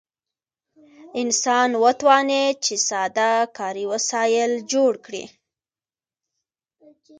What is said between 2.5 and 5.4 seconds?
چې ساده کاري وسایل جوړ کړي.